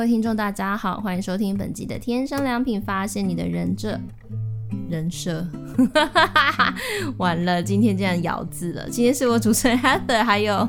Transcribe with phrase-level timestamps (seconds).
[0.00, 4.00] 位听众，大家好，欢迎收听本集的《天生良品》，发现你的人设
[4.88, 5.46] 人设。
[7.18, 8.88] 完了，今天竟然咬字了。
[8.88, 10.66] 今天是我主持人 Heather，还有。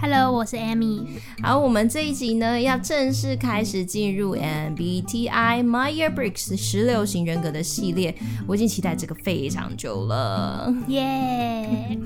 [0.00, 1.06] Hello，我是 Amy。
[1.42, 8.14] 好，我们这一集呢，要正式开始进入 MBTI Myers-Briggs 十六型人格的系列。
[8.46, 11.98] 我已经期待这个非常久了，耶！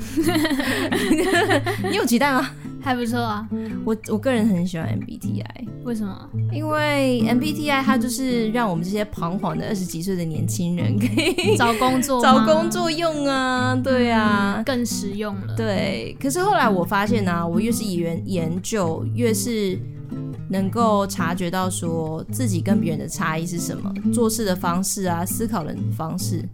[1.89, 2.50] 你有期待吗？
[2.82, 3.48] 还不错啊，
[3.85, 6.29] 我我个人很喜欢 MBTI，为什么？
[6.53, 15.54] 因为 MBTI 它就是让我们这些彷徨的二十几岁的年轻人可以找工作找工作用啊，对啊，嗯、更实用了。
[15.57, 19.79] 对，可是后来我发现呢、啊，我越是研研究，越是
[20.49, 26.49] 能够察觉到说自己跟别人的差异是什么，做事的方式啊，思考的方式。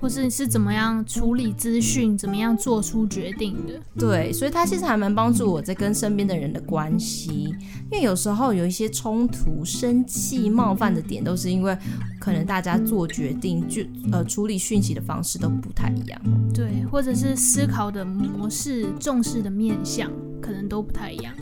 [0.00, 3.80] 或是是怎么样处理资讯，怎么样做出决定的？
[3.96, 7.54] 对，所以它其实还蛮帮助我在跟身边的人的关系，
[7.88, 11.76] 因为有时候有一些冲突、生气、冒犯的点，都是因为
[12.18, 16.20] 可能大家做决定就呃处理讯息的方式都不太一样。
[16.52, 21.32] 对，或者是思考的模式、重视的面向，可能都不太一样。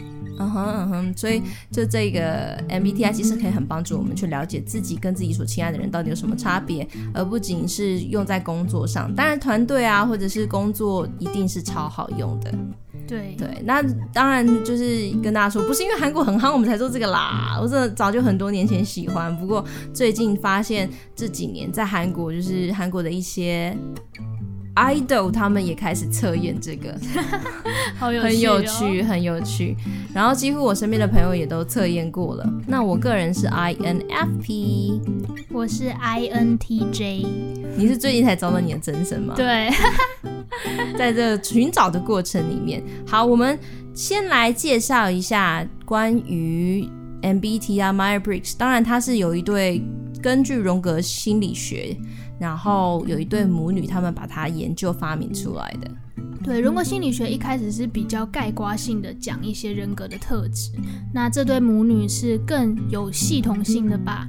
[0.41, 9.14] 嗯哼嗯哼，所以就这个 MBTI 其实可以很帮助我们去了解自己跟自己所亲爱的人到底有什么差别，而不仅是用在工作上。
[9.14, 12.50] 当然，团队啊或者是工作一定是超好用的。
[13.06, 23.77] 对对，那当然就是跟大家说，不是因为韩国很夯我们才做这个啦，我真的早就很多年前喜欢，不过最近发现这几年在韩国就是韩国的一些。
[24.77, 26.95] Idol 他们也开始测验这个，
[27.99, 29.77] 好有趣哦，很有趣，很有趣。
[30.15, 32.53] 然后几乎我身边的朋友也都测验过了。
[32.67, 35.01] 那我个人是 INFP，
[35.51, 37.27] 我是 INTJ。
[37.77, 39.35] 你是最近才找到你的真身吗？
[39.37, 39.71] 对，
[40.98, 43.59] 在这寻找的过程里面，好，我们
[43.95, 46.89] 先来介绍一下关于
[47.23, 48.57] MBTI Myers-Briggs。
[48.57, 49.83] 当然，它是有一对
[50.23, 51.97] 根据荣格心理学。
[52.39, 55.91] 然后有一对母女，他们把它研究发明出来的。
[56.42, 60.70] 对，荣格心理学一开始是比较概括性的讲一些人格的特质，
[61.13, 64.27] 那这对母女是更有系统性的把。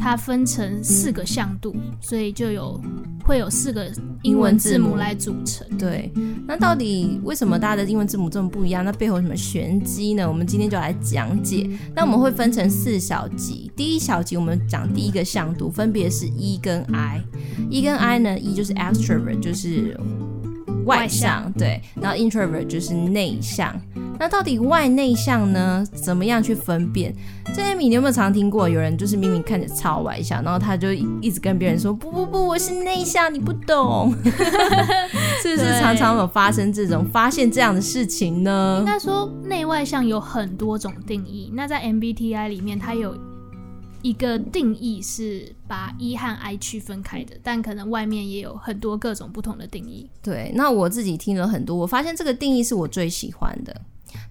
[0.00, 2.80] 它分成四个向度，所以就有
[3.22, 5.68] 会有四个英文字母来组成。
[5.76, 6.10] 对，
[6.48, 8.82] 那到底为什么大家的英文字母这么不一样？
[8.82, 10.26] 那背后有什么玄机呢？
[10.26, 11.68] 我们今天就来讲解。
[11.94, 17.22] 那我们会分成四小集，第一小集我们讲第一个向度，分别是 E 跟 I。
[17.68, 20.00] E 跟 I 呢，E 就是 extrovert，就是
[20.86, 23.78] 外向，对，然后 introvert 就是内向。
[24.20, 25.82] 那到底外内向呢？
[25.94, 27.10] 怎么样去分辨？
[27.54, 28.68] 这些米你有没有常听过？
[28.68, 34.14] 有人就是明明看着超外向，然后他就一直跟别人说：“不不不，我是内向，你不懂。
[35.42, 38.76] ”是不是常常有发生这种发现这样的事情呢？
[38.80, 41.50] 应该说内外向有很多种定义。
[41.54, 43.16] 那在 MBTI 里面，它有
[44.02, 50.10] 一个定义是把 E 和 I 区分开的，但可能外面也有很多各种不同的定义。
[50.22, 53.74] 对，那我自己听了很多，我发现这个定义是我最喜欢的。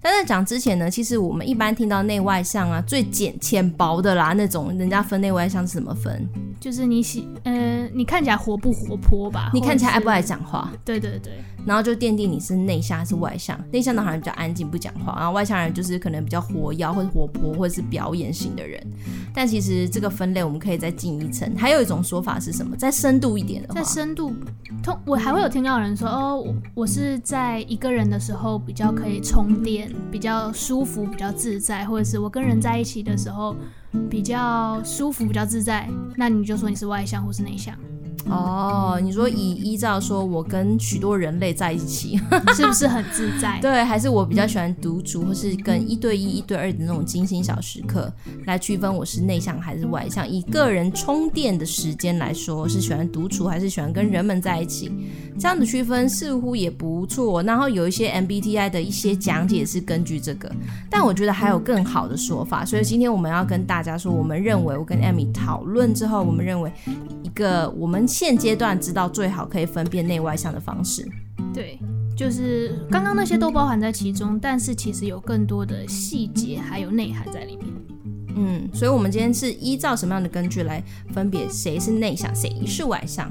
[0.00, 6.28] 但在讲之前呢，其实我们一般听到内外向啊，最简浅薄的啦，那种人家分内外向是怎么分？
[6.58, 9.50] 就是你喜，呃，你看起来活不活泼吧？
[9.54, 10.70] 你看起来爱不爱讲话？
[10.84, 11.32] 对对对。
[11.66, 13.58] 然后就奠定你是内向还是外向。
[13.70, 18.80] 内向的好像比较安静不讲话，然后外向人就是可能比较活跃或者活泼或者是表演型的人。
[19.34, 22.76] 但其实这个分类我们可以再进一层，还有一种说法是什么？
[22.76, 24.32] 再深度一点的话，再深度，
[24.82, 26.44] 通我还会有听到人说，哦，
[26.74, 33.54] 我是在一个人的时候比较可以充电，比较舒服，比较自在，或者是我跟人在一起的时候
[34.08, 35.88] 比较舒服，比较自在。
[36.16, 37.74] 那你就说你是外向或是内向。
[38.28, 42.18] 哦，你说以依照说我跟许多人类在一起，
[42.54, 43.58] 是不是很自在？
[43.62, 48.12] 对，还是我比较喜欢独处，或是跟一对一、一对二的那种精心小时刻
[48.44, 50.28] 来区分我是内向还是外向。
[50.28, 54.92] 以个人充电的时间来说，是喜欢独处还是喜欢跟人们在一起？
[55.38, 57.42] 这样的区分似乎也不错。
[57.42, 60.52] 然后有一些 MBTI 的一些讲解是根据这个，
[60.90, 62.66] 但我觉得还有更好的说法。
[62.66, 66.70] 所以今天我们要跟大家说，我们认为我跟 Amy 讨论之后，我们认为
[67.22, 68.06] 一个我们。
[68.10, 71.08] 现阶段知道最好可以分辨内外向的方式，
[71.54, 71.78] 对，
[72.16, 77.66] 就是刚刚那些都包含在其中，但是其实有更多的细节还有内涵在里面。
[78.36, 83.30] 嗯，所以我们今天是依照什么样的根据来分别谁是内向，谁是外向？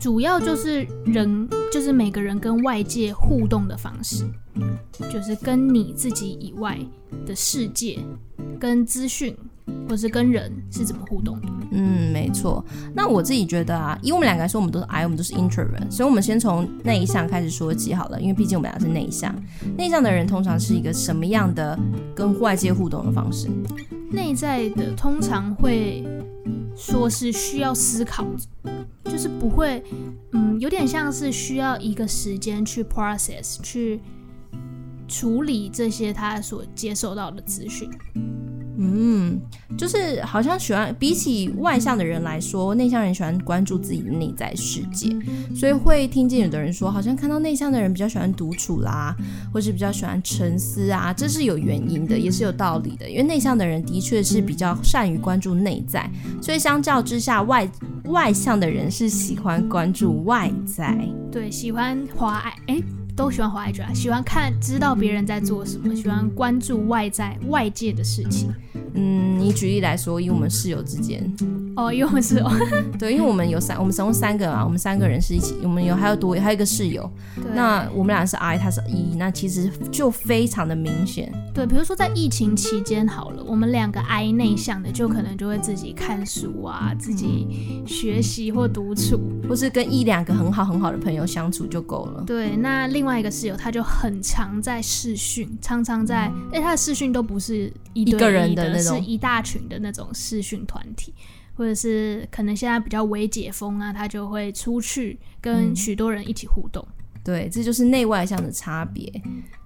[0.00, 4.24] 主要就是人，就是每个人跟外界互动的方式，
[5.12, 6.78] 就是跟你自己以外
[7.24, 7.98] 的世界、
[8.58, 9.36] 跟资讯
[9.88, 11.48] 或是跟人是怎么互动的。
[11.72, 12.64] 嗯，没错。
[12.94, 18.20] 那我自己觉得啊，因为我们两个来说，我们都是 I，我们都是 introvert，所以我们先从内向开始说起好了。
[18.20, 19.34] 因为毕竟我们俩是内向，
[19.76, 21.78] 内向的人通常是一个什么样的
[22.14, 23.48] 跟外界互动的方式？
[24.10, 26.06] 内在的通常会
[26.76, 28.24] 说是需要思考，
[29.04, 29.82] 就是不会，
[30.32, 34.00] 嗯，有点像是需要一个时间去 process 去
[35.08, 37.90] 处理这些他所接受到的资讯。
[38.76, 39.40] 嗯，
[39.78, 45.16] 就是好像喜欢比起外向的人来说，内向人喜欢关注自己的内在世界，
[45.54, 49.14] 所以会听见有的人说，好像看到内向的人比较喜欢独处啦，
[49.52, 53.08] 或是比较喜欢沉思啊，这是有原因的，也是有道理的。
[53.08, 56.10] 因为内向的人的确是比较善于关注内在，
[56.42, 57.70] 所以相较之下，外
[58.06, 60.98] 外向的人是喜欢关注外在，
[61.30, 63.03] 对，喜欢滑爱，哎。
[63.16, 68.52] 都喜欢滑 IG 啊，喜欢看，知道别人在做什么，喜欢关注外在外界的事情。
[68.94, 71.22] 嗯，你举例来说，以我们室友之间。
[71.76, 72.48] 哦，因为我们室友，
[72.98, 77.10] 对，因为我们有三，我们总共三个嘛，我们三个人是一起，我们有还有多，还有一个室友。
[77.34, 77.44] 对。
[77.54, 81.32] 那我们俩是 I，他是 E，那其实就非常的明显。
[81.52, 92.22] 对，比如说在疫情期间好了，我们两个 I 内向的，就可能就会自己看书啊，自己学习或独处，或是跟一两个很好很好的朋友相处就够了。
[92.24, 101.14] 对，那另外一个室友他就很常在视讯，常常在，哎，他的视讯都不是一对一的，一个人的那种，是一大群的那种视讯团体。
[101.56, 106.84] 或者是可能现在比较微解封啊，他就会出去跟许多人一起互动。
[106.88, 109.08] 嗯，对，这就是内外向的差别。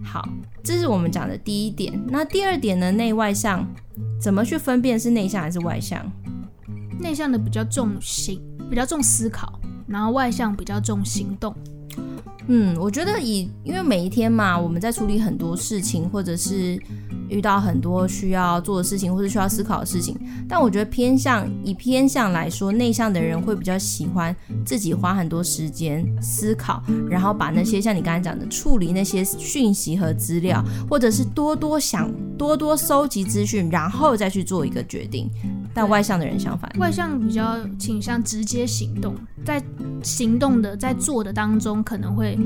[0.04, 0.28] 好，
[0.62, 1.98] 这是我们讲的第一点。
[2.08, 2.92] 那第二点呢？
[2.92, 3.66] 内外向
[4.20, 6.04] 怎么去分辨是内向还是外向？
[7.00, 8.38] 内向的比较重心，
[8.68, 11.56] 比较重思考，然后外向比较重行动。
[12.48, 16.78] 嗯，我觉得以因为每一天嘛，我们在处理很多事情，或者是
[17.28, 20.16] 遇到很多需要做的事情，或是需要思考的事情。
[20.48, 24.34] 但我觉得偏向以偏向来说，内向的人会比较喜欢
[24.64, 35.30] 自己花很多时间思考，然后把那些像你刚才讲的处理那些讯息和资料，或者是多多想、多多收集资讯，然后再去做一个决定。
[35.74, 39.14] 但外向的人相反，外向比较倾向直接行动，
[39.44, 39.62] 在
[40.02, 42.36] 行动的在做的当中可能会。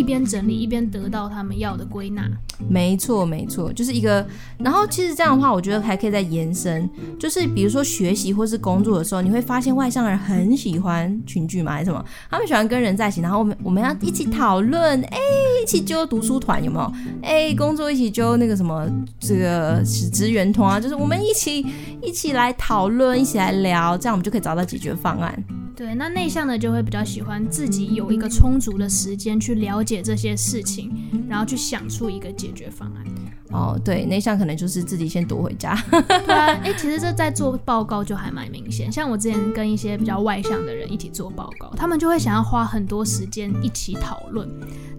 [0.00, 2.26] 一边整理一边得到他们要的归纳，
[2.70, 4.26] 没错没错，就是一个。
[4.56, 6.88] 然后其实这样的话，我觉得还可以再延伸，
[7.18, 12.02] 就是比如说学习或是工作的时候，你会发现外向人很喜欢群聚嘛，还是什么？
[12.30, 15.18] 他们喜欢跟人在一起，然后我们我们要一起讨论，哎，
[15.62, 16.92] 一起揪读书团有没有？
[17.22, 18.88] 哎，工作一起揪那个什么
[19.18, 21.66] 这个职员团啊，就是我们一起
[22.00, 25.44] 一起来讨论，一起来聊，这样我们就可以找到解决方案。
[25.76, 30.92] 对，那内向的就会比较喜欢自己有一个充足的时间去了解这些事情，
[31.28, 33.04] 然后去想出一个解决方案。
[33.52, 35.74] 哦，对，内向可能就是自己先躲回家。
[35.90, 38.92] 对啊，哎，其实这在做报告就还蛮明显。
[38.92, 44.48] 像我之前跟一些比较外向的人一起做报告，他们就会想要花很多时间一起讨论。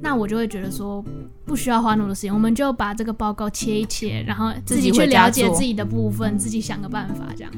[0.02, 1.02] 那我就会觉得说，
[1.46, 7.54] 不需要花那么多时间，我们就把这个报告切一切，然后自己去了解自己的部分，自己想个办法这样。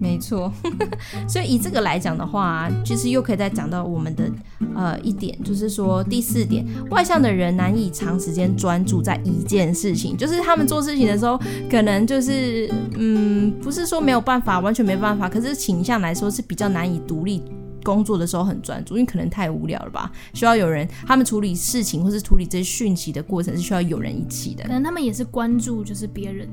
[0.00, 0.52] 没错，
[1.28, 4.30] 所以以这个来讲的话，其实又可以再讲到我们的
[4.74, 11.38] 呃一点，就是说第四点，外向的人难以长时间专注在一件事情，就是他们做事情的时候，
[11.70, 17.42] 可能就是嗯，不是说没有办法，完全没办法，可是倾向来说是比较难以独立
[17.88, 26.46] 工作的时候很专注，因为可能太无聊了吧，需要有人，他们处理事情或是处理这些讯息的过程是需要有人一起的，可能他们也是关注就是别人。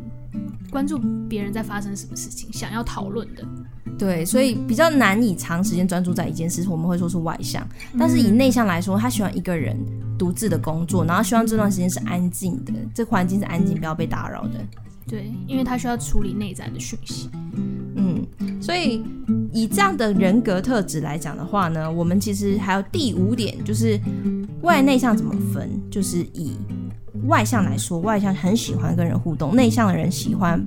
[0.71, 0.99] 关注
[1.29, 3.45] 别人在发生什么事情，想要讨论的，
[3.97, 7.65] 对，所以比较难以长时间专注在一件事，我们会说是外向。
[7.97, 9.77] 但是以内向来说，他喜欢一个人
[10.17, 14.59] 独自的工作，然后希望这段时间是安静的，这环境是安静，不要被打扰的。
[15.07, 17.29] 对，因为他需要处理内在的讯息。
[17.53, 17.74] 嗯，
[18.61, 19.03] 所以
[19.51, 23.99] 以这样的人格特质来讲的话呢，我们其实还有第五点，就是
[24.61, 26.53] 外内向怎么分，就是以。
[27.27, 30.63] 外向来说，外向很喜欢跟人互动，内向的人喜欢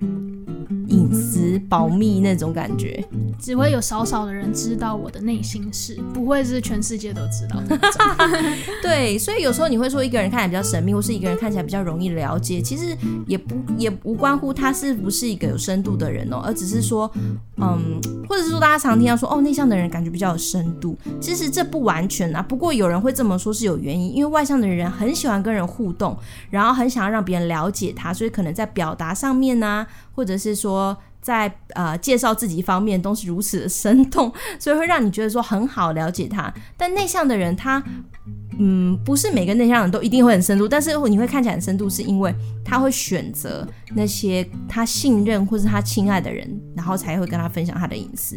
[0.88, 3.04] 隐私保密那种感觉，
[3.38, 7.62] 只会有少少的人知道我的内心事，不会是全世界都知道。
[8.82, 17.10] 对，所以有时候你会说一个人看起来比较神秘，或是一个人看起来比较容易了解，其实也不也无关乎他是不是一个有深度的人哦，而只是说，
[17.58, 22.42] 嗯，或者是说大家常听到说哦，内向的人感觉比较有深度，其实这不完全啊。
[22.42, 26.16] 不过有人会这么说是有原因，因为外向的人很喜欢跟人互动，
[26.48, 30.77] 然后很想要让别人了解他，所以可能在表达上面呢、啊，或者是说。
[31.20, 36.52] 在呃介绍自己方面都是如此的生动， 所以会让你觉得说很好了解他。
[36.76, 37.82] 但内向的人他，
[38.58, 48.36] 嗯，不是每个内向人都一定会很深度，但是你会看起来很深度，是因为他会选择那些他信任或是他亲爱的人，然后才会跟他分享他的隐私。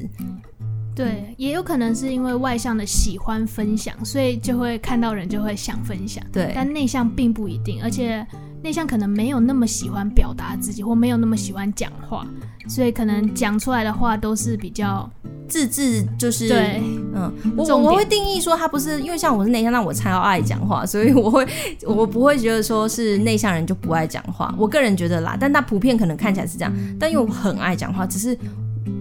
[0.93, 6.21] 对，也有可能是因为外向的喜欢分享，所以就会看到人就会想分享。
[6.33, 8.25] 对，但内向并不一定，而且。
[8.63, 12.25] 内向可能没有那么喜欢表达自己，或没有那么喜欢讲话，
[12.67, 15.09] 所以可能讲出来的话都是比较
[15.47, 16.81] 字字就是对，
[17.15, 21.47] 嗯，我我会定义说他不是，因为像我是内向，那我超爱讲话，所以我会
[21.85, 28.37] 我不会觉得说是内向人就不爱讲话，我个人觉得啦，但他普遍可能看起来是这样，但因为我很爱讲话，只是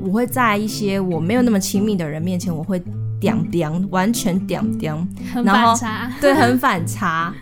[0.00, 2.83] 我会在一些我没有那么亲密的人面前，我会。
[3.21, 4.95] 点点，完全点点，
[5.33, 7.33] 很反差， 对，很反差。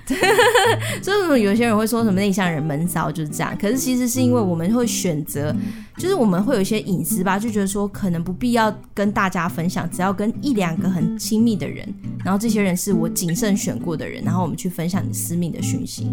[1.01, 5.55] 所以有些人会说什么内向人闷骚就是这样，可是其实是因为我们会选择，
[5.97, 11.87] 就是我们会有一些隐私吧，就觉得说可能不必要跟大家分享，只要跟一两个很亲密的人，
[12.25, 16.11] 然后这些人是我谨慎选过的人，然后我们去分享你私密的讯息。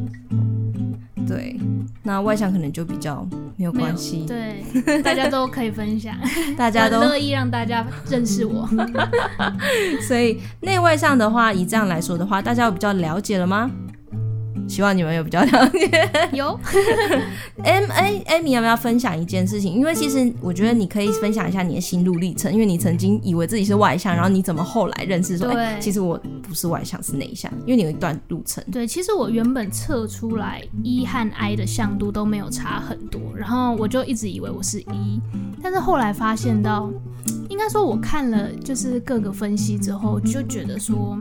[1.28, 1.60] 对，
[2.04, 3.28] 那外向可能就比较
[3.58, 4.26] 没有关系。
[4.28, 4.64] 对，
[5.02, 6.16] 大家都可以分享，
[6.58, 8.68] 大家都乐意让大家认识我。
[10.08, 13.70] 所以内外向的话，以这样来说的话，大家有比较了解了吗？
[14.68, 16.10] 希望你们有比较了解。
[16.34, 16.60] 有。
[17.64, 19.74] M A Amy 要不要分享一件事情？
[19.74, 27.52] 因为其实我觉得你可以分享一下你的心路历程，因为你曾经以为自己是外向，然后你怎么后来认识说，哎、欸，其实我不是外向，是内向。
[27.62, 28.64] 因为你有一段路程。
[28.72, 35.22] 对，其实我原本测出来 E 和 I 的向度都没有差很多，然后我就一直以为我是 E，
[35.62, 36.92] 但是后来发现到，
[37.50, 41.18] 应该说我看了就是各个分析之后，就觉得说。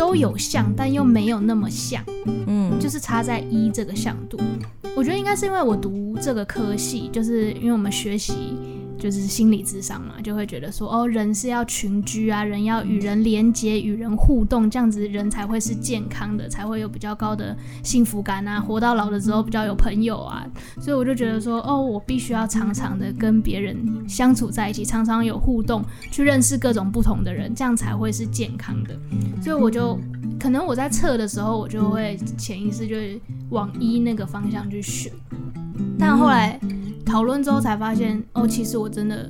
[0.00, 2.02] 都有像，但又没有那么像，
[2.46, 4.40] 嗯，就是差在一这个像度。
[4.96, 8.56] 我觉得应该是因为我读这个科系，就是因为我们学习。
[9.00, 20.46] 就是心理智商嘛，就会觉得说，哦，人是要群居啊，人要与人连接、与人互动，这样子人才会是健康的，才会有比较高的幸福感啊，活到老的时候比较有朋友啊。
[20.80, 23.76] 所以我就觉得说，哦，我必须要常常的跟别人
[24.06, 28.94] 相处在一起，常常有互动，去认识各种不同的人，这样才会是健康的。
[29.42, 29.98] 所以我就
[30.38, 35.10] 可能我在测的时候，我就会潜意识就会往一那个方向去选，
[35.98, 36.60] 但后来。
[37.10, 39.28] 讨论之后才发现，哦，其实我真的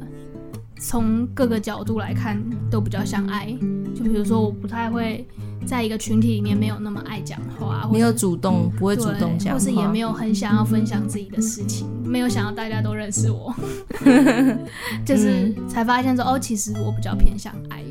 [0.78, 2.38] 从各个角度来看
[2.70, 3.56] 都比较像爱。
[3.94, 5.26] 就比如说，我不太会
[5.66, 13.54] 在一个群体里面没有那么爱讲话，没有主动，不会主动讲话，或是也没有很想要分享自己的事情，没有想要大家都认识我，
[15.06, 17.82] 就是才发现说，哦，其实我比较偏向 I。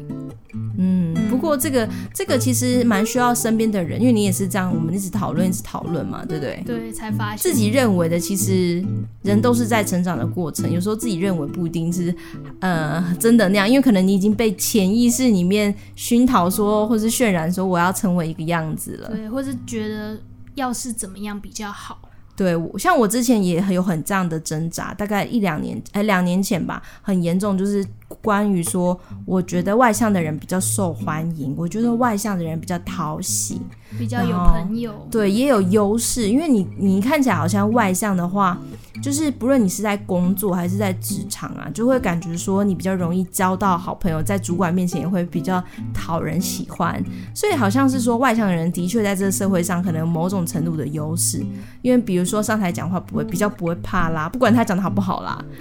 [0.81, 6.63] 嗯，不过这个这个其实蛮需要身边的人，因为你也是这样，我们一直讨论，一直讨论嘛，对不对？
[6.65, 8.81] 对，才发现自己认为的，其实
[9.21, 12.15] 人都是在成长的过程，有时候自己认为不一定是
[12.61, 20.17] 呃真的那样，因为可能你已经被潜意识里面熏陶说，或是渲染说我要成为一个样子了，对，或是觉得
[20.55, 22.08] 要是怎么样比较好。
[22.39, 27.85] 对，像我之前也很有很这样的挣扎，大概一两年，哎，两年前吧，很严重，就是
[28.21, 33.59] 关于说，我觉得外向的人比较受欢迎，我觉得外向的人比较讨喜，
[33.97, 38.57] 比较有朋友，对，也有优势，因为你你看起来好像外向的话。
[39.01, 45.63] 就是不论你是在工作还是在职场啊，就会感觉说你比较容易交到好朋友，在主管面前也会比较
[45.93, 47.03] 讨人喜欢。
[47.33, 51.43] 所以好像是说外向的人的确在这个社会上可能有某种程度的优势，
[51.81, 55.43] 因为比如说上台讲话不会比较不会怕啦，不管他讲的好不好啦，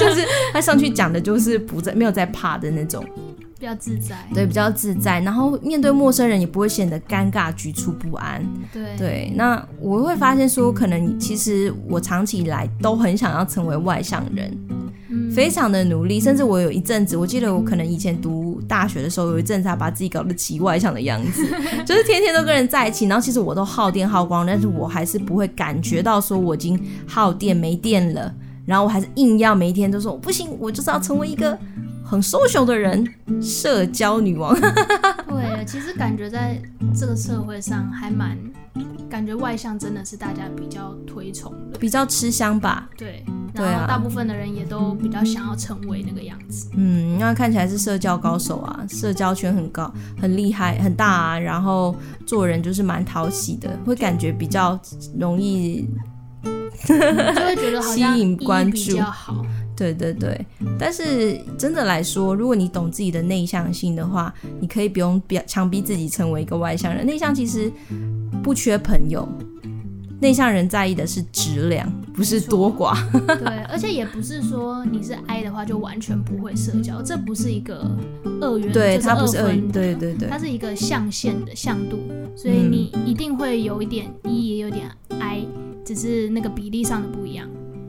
[0.00, 3.04] 就是他上去讲的就是不在没有在怕的那种。
[3.58, 5.18] 比较自在，对，比较自在。
[5.20, 8.40] 然后面对陌生人也不会显得尴尬、局促不安。
[8.72, 14.56] 对对，那我会发现说，可能其实我长期以来都很想要成为外向人，
[15.08, 16.20] 嗯，非常的努力。
[16.20, 21.44] 甚至我有一阵子，我记得我可能以前读大学的时候，有一阵子还把自己搞得极外向的样子，
[21.84, 23.06] 就是天天都跟人在一起。
[23.06, 28.32] 然后其实我都耗电耗光，但是我还是不会感觉到说我已经耗电没电了。
[28.64, 31.58] 然后我还是硬要每一天都说不行，我就是要成为一个。
[32.08, 33.06] 很 social 的人，
[33.42, 34.58] 社交女王。
[35.28, 36.60] 对，其实感觉在
[36.98, 38.38] 这个社会上还蛮，
[39.10, 42.88] 感觉外向真的是大家比较推崇的，比较吃香吧。
[42.96, 43.22] 对，
[43.52, 46.70] 然后大部分的人也都比较想要成为那个样子。
[46.76, 51.38] 嗯，那看起来是社交高手啊，社交圈很高，很厉害，很大啊。
[51.38, 54.80] 然后做人就是蛮讨喜的，会感觉比较
[55.18, 55.86] 容易，
[56.86, 59.44] 就会觉得好像 吸引关注比较好。
[59.78, 67.06] 对对对，但是真的来说，如果你懂自己的内向性的话，你可以不用逼强逼自己成为一个外向人。
[67.06, 67.70] 内向其实
[68.42, 69.26] 不缺朋友，
[70.20, 72.96] 内向人在意的是质量，不是多寡。
[73.38, 77.88] 对，而且也不是说你是 I 的话就完全不会社交，这不是一个
[78.40, 81.98] 二元，对，就是、它不是二元，对对对，它是一个象限的向度，
[82.34, 85.46] 所以你一定会有一点 E，也有点 I，
[85.84, 87.48] 只是那个比例上的不一样。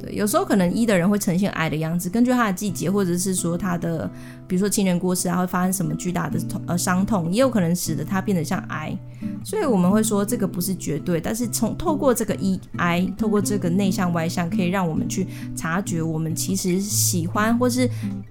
[0.09, 4.09] 有时候可能一的人会呈现矮的样子，根据他的季节，或者是说他的，
[4.49, 8.97] 比如说亲人过世啊，会发生什么巨大的痛呃伤痛，也有可能使得他变得像 I。
[9.43, 17.89] 所以我们会说这个不是绝对，但是从透过这个 E I，透过这个内向外向，可以让我们去察觉我们其实喜欢或是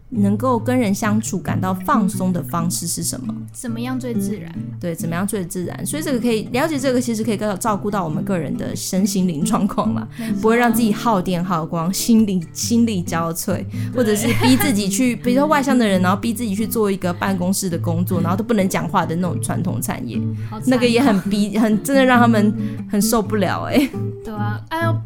[0.08, 3.34] 能够跟人相处感到放松的方式是什么？
[3.52, 4.50] 怎么样最自然？
[4.80, 5.84] 对，怎么样最自然？
[5.84, 10.08] 所以这个可以了解，这个其实可以更照顾到我们个人的身心灵状况了，
[10.40, 13.62] 不会让自己耗电耗光，心力心力交瘁，
[13.94, 20.18] 或者是逼自己去，比如说外向的人，然后逼自己去做一个办公室的工作，然后都不能讲话的那种传统产业，
[20.64, 22.50] 那个也很逼，很真的让他们
[22.90, 23.90] 很受不了哎、欸。
[24.24, 24.96] 对啊，哎呦。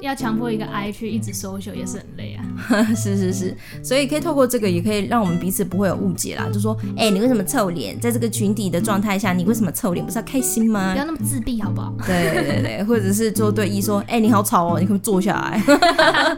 [0.00, 2.44] 要强迫一个 I 去一直 social 也是很累啊。
[2.94, 6.48] 是是是，所以可以透过这个，也可以让我们彼此不会有误解啦。
[6.52, 7.98] 就说，哎、欸，你为什么臭脸？
[7.98, 10.04] 在这个群体的状态下，你为什么臭脸？
[10.04, 10.92] 不是要开心吗？
[10.92, 11.94] 不要那么自闭，好不好？
[12.06, 15.62] 对对对，或者是做对一说，哎、欸，你好吵哦，你可不可以坐下来？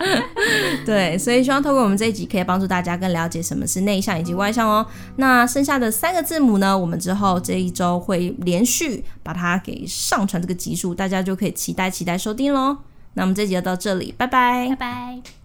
[0.87, 4.87] 对，所以希望透过我们这一集，可以帮助大家更了解什么是内向以及外向哦。
[5.17, 12.77] 那剩下的三个字母呢，我们之后这一周会连续把它给上传这个集数，大家就可以期待期待收听喽。
[13.15, 15.44] 那我们这集就到这里，拜拜，拜拜。